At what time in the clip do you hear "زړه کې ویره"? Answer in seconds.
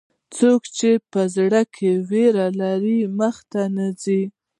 1.35-2.47